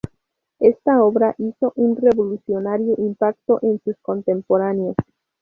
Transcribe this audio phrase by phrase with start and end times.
[0.57, 4.95] Esta obra hizo un revolucionario impacto en sus contemporáneos.